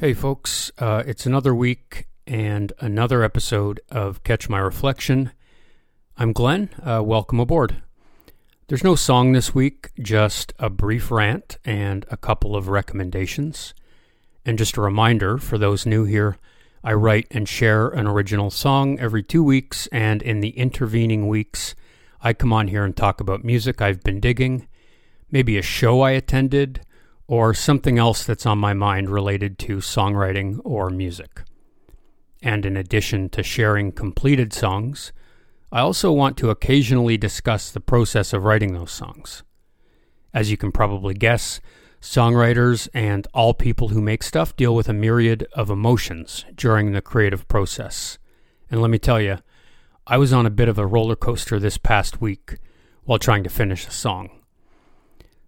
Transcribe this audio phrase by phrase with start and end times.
[0.00, 5.32] Hey, folks, uh, it's another week and another episode of Catch My Reflection.
[6.16, 6.70] I'm Glenn.
[6.82, 7.82] Uh, welcome aboard.
[8.68, 13.74] There's no song this week, just a brief rant and a couple of recommendations.
[14.42, 16.38] And just a reminder for those new here
[16.82, 21.74] I write and share an original song every two weeks, and in the intervening weeks,
[22.22, 24.66] I come on here and talk about music I've been digging,
[25.30, 26.86] maybe a show I attended
[27.30, 31.42] or something else that's on my mind related to songwriting or music.
[32.42, 35.12] And in addition to sharing completed songs,
[35.70, 39.44] I also want to occasionally discuss the process of writing those songs.
[40.34, 41.60] As you can probably guess,
[42.00, 47.00] songwriters and all people who make stuff deal with a myriad of emotions during the
[47.00, 48.18] creative process.
[48.72, 49.38] And let me tell you,
[50.04, 52.56] I was on a bit of a roller coaster this past week
[53.04, 54.39] while trying to finish a song.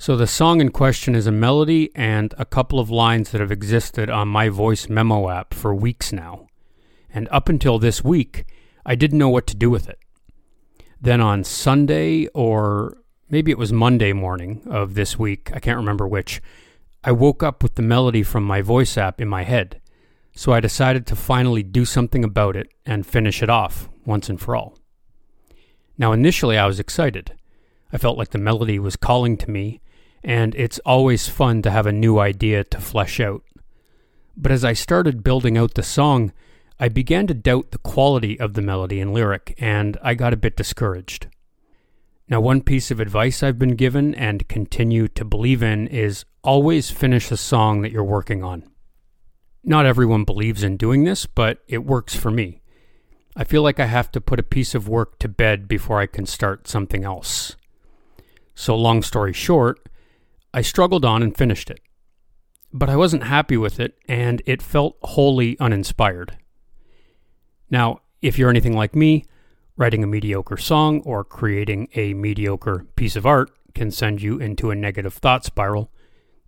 [0.00, 3.50] So, the song in question is a melody and a couple of lines that have
[3.50, 6.46] existed on my voice memo app for weeks now.
[7.12, 8.44] And up until this week,
[8.86, 9.98] I didn't know what to do with it.
[11.00, 16.06] Then on Sunday, or maybe it was Monday morning of this week, I can't remember
[16.06, 16.40] which,
[17.02, 19.80] I woke up with the melody from my voice app in my head.
[20.32, 24.40] So I decided to finally do something about it and finish it off once and
[24.40, 24.78] for all.
[25.98, 27.32] Now, initially, I was excited.
[27.92, 29.80] I felt like the melody was calling to me
[30.22, 33.42] and it's always fun to have a new idea to flesh out.
[34.36, 36.32] But as I started building out the song,
[36.80, 40.36] I began to doubt the quality of the melody and lyric, and I got a
[40.36, 41.26] bit discouraged.
[42.28, 46.90] Now, one piece of advice I've been given and continue to believe in is always
[46.90, 48.64] finish a song that you're working on.
[49.64, 52.60] Not everyone believes in doing this, but it works for me.
[53.34, 56.06] I feel like I have to put a piece of work to bed before I
[56.06, 57.56] can start something else.
[58.54, 59.88] So, long story short,
[60.52, 61.80] I struggled on and finished it.
[62.72, 66.36] But I wasn't happy with it, and it felt wholly uninspired.
[67.70, 69.24] Now, if you're anything like me,
[69.76, 74.70] writing a mediocre song or creating a mediocre piece of art can send you into
[74.70, 75.90] a negative thought spiral,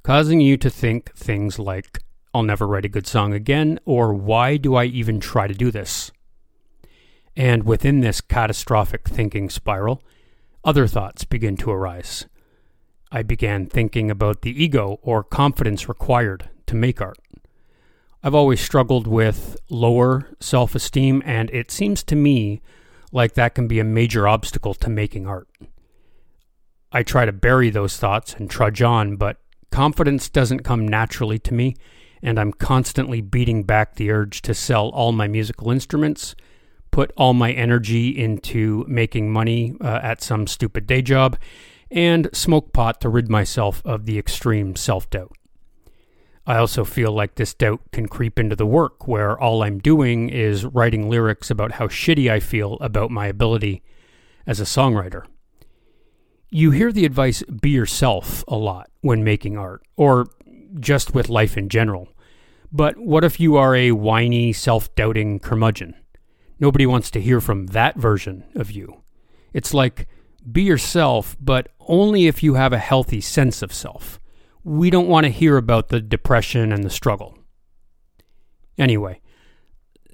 [0.03, 2.03] causing you to think things like,
[2.34, 5.71] I'll never write a good song again, or why do I even try to do
[5.71, 6.10] this?
[7.37, 10.03] And within this catastrophic thinking spiral,
[10.65, 12.27] other thoughts begin to arise.
[13.12, 17.19] I began thinking about the ego or confidence required to make art.
[18.22, 22.60] I've always struggled with lower self esteem, and it seems to me
[23.12, 25.48] like that can be a major obstacle to making art.
[26.93, 29.38] I try to bury those thoughts and trudge on, but
[29.71, 31.77] confidence doesn't come naturally to me,
[32.22, 36.34] and I'm constantly beating back the urge to sell all my musical instruments,
[36.91, 41.38] put all my energy into making money uh, at some stupid day job,
[41.91, 45.37] and smoke pot to rid myself of the extreme self doubt.
[46.47, 50.31] I also feel like this doubt can creep into the work where all I'm doing
[50.31, 53.83] is writing lyrics about how shitty I feel about my ability
[54.47, 55.25] as a songwriter.
[56.49, 60.27] You hear the advice be yourself a lot when making art, or
[60.81, 62.09] just with life in general.
[62.72, 65.95] But what if you are a whiny, self doubting curmudgeon?
[66.59, 69.03] Nobody wants to hear from that version of you.
[69.53, 70.09] It's like,
[70.51, 74.21] be yourself, but only if you have a healthy sense of self.
[74.62, 77.39] We don't want to hear about the depression and the struggle.
[78.78, 79.21] Anyway,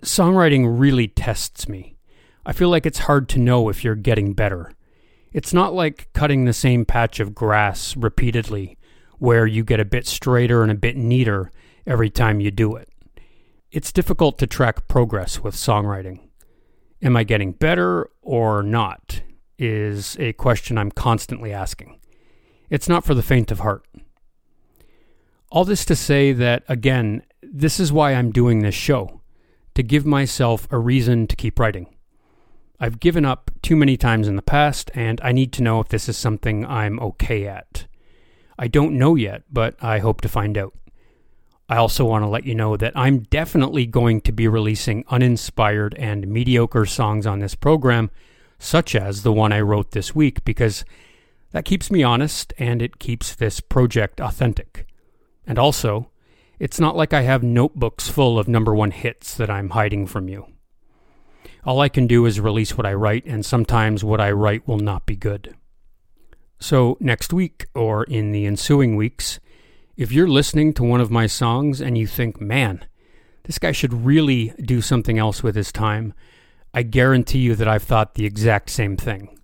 [0.03, 1.97] songwriting really tests me.
[2.45, 4.73] I feel like it's hard to know if you're getting better.
[5.33, 8.79] It's not like cutting the same patch of grass repeatedly,
[9.19, 11.51] where you get a bit straighter and a bit neater
[11.87, 12.89] every time you do it.
[13.71, 16.21] It's difficult to track progress with songwriting.
[17.03, 19.23] Am I getting better or not?
[19.59, 21.99] Is a question I'm constantly asking.
[22.71, 23.85] It's not for the faint of heart.
[25.51, 29.21] All this to say that, again, this is why I'm doing this show
[29.75, 31.87] to give myself a reason to keep writing.
[32.81, 35.89] I've given up too many times in the past, and I need to know if
[35.89, 37.87] this is something I'm okay at.
[38.59, 40.75] I don't know yet, but I hope to find out.
[41.69, 45.95] I also want to let you know that I'm definitely going to be releasing uninspired
[45.95, 48.11] and mediocre songs on this program
[48.59, 50.85] such as the one I wrote this week, because
[51.53, 54.87] that keeps me honest and it keeps this project authentic.
[55.47, 56.11] And also,
[56.59, 60.29] it's not like I have notebooks full of number one hits that I'm hiding from
[60.29, 60.47] you.
[61.65, 64.79] All I can do is release what I write, and sometimes what I write will
[64.79, 65.55] not be good.
[66.59, 69.41] So, next week, or in the ensuing weeks,
[69.97, 72.85] if you're listening to one of my songs and you think, man,
[73.45, 76.15] this guy should really do something else with his time,
[76.77, 79.39] I guarantee you that I've thought the exact same thing.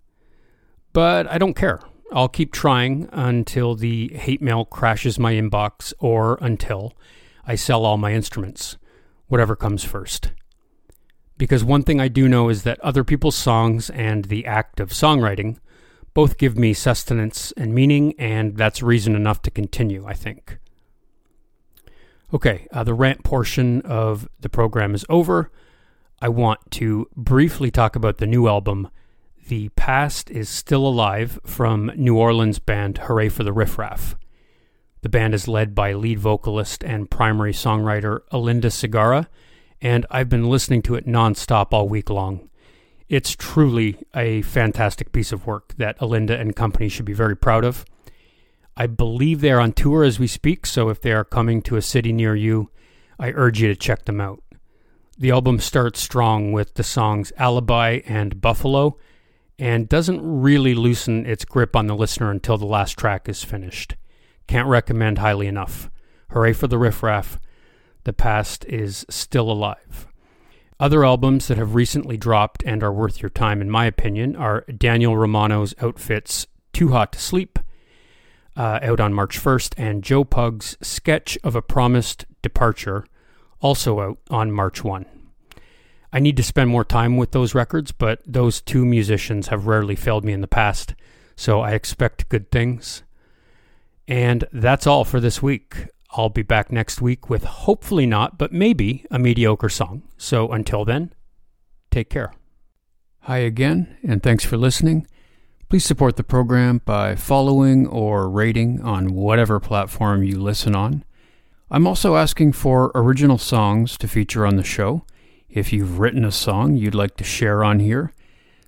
[0.92, 1.80] But I don't care.
[2.12, 6.92] I'll keep trying until the hate mail crashes my inbox or until
[7.46, 8.76] I sell all my instruments,
[9.28, 10.32] whatever comes first.
[11.38, 14.90] Because one thing I do know is that other people's songs and the act of
[14.90, 15.56] songwriting
[16.12, 20.58] both give me sustenance and meaning, and that's reason enough to continue, I think.
[22.34, 25.50] Okay, uh, the rant portion of the program is over.
[26.22, 28.88] I want to briefly talk about the new album,
[29.48, 34.14] The Past is Still Alive, from New Orleans band Hurray for the Riff Raff.
[35.00, 39.26] The band is led by lead vocalist and primary songwriter Alynda Segarra,
[39.80, 42.48] and I've been listening to it nonstop all week long.
[43.08, 47.64] It's truly a fantastic piece of work that Alinda and company should be very proud
[47.64, 47.84] of.
[48.76, 51.74] I believe they are on tour as we speak, so if they are coming to
[51.74, 52.70] a city near you,
[53.18, 54.40] I urge you to check them out.
[55.22, 58.98] The album starts strong with the songs Alibi and Buffalo
[59.56, 63.94] and doesn't really loosen its grip on the listener until the last track is finished.
[64.48, 65.88] Can't recommend highly enough.
[66.30, 67.38] Hurray for the Riff Raff.
[68.02, 70.08] The past is still alive.
[70.80, 74.62] Other albums that have recently dropped and are worth your time, in my opinion, are
[74.76, 77.60] Daniel Romano's Outfits Too Hot to Sleep,
[78.56, 83.04] uh, out on March 1st, and Joe Pug's Sketch of a Promised Departure,
[83.62, 85.06] also out on March 1.
[86.12, 89.96] I need to spend more time with those records, but those two musicians have rarely
[89.96, 90.94] failed me in the past,
[91.36, 93.02] so I expect good things.
[94.06, 95.86] And that's all for this week.
[96.10, 100.02] I'll be back next week with hopefully not, but maybe a mediocre song.
[100.18, 101.14] So until then,
[101.90, 102.34] take care.
[103.20, 105.06] Hi again, and thanks for listening.
[105.70, 111.04] Please support the program by following or rating on whatever platform you listen on.
[111.74, 115.06] I'm also asking for original songs to feature on the show.
[115.48, 118.12] If you've written a song you'd like to share on here,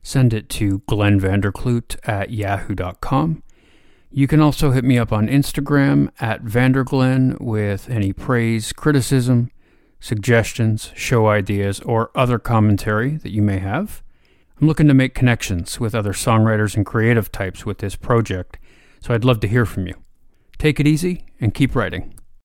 [0.03, 3.43] send it to glennvanderkloet at yahoo.com.
[4.11, 9.51] You can also hit me up on Instagram at Vanderglenn with any praise, criticism,
[10.01, 14.03] suggestions, show ideas, or other commentary that you may have.
[14.59, 18.57] I'm looking to make connections with other songwriters and creative types with this project,
[19.03, 19.97] so I'd love to hear from you.
[20.57, 22.15] Take it easy and keep writing.